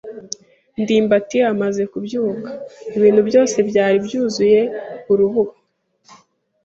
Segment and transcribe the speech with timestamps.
[0.81, 2.49] ndimbati amaze kubyuka,
[2.97, 4.61] ibintu byose byari byuzuye
[5.11, 5.53] urubura.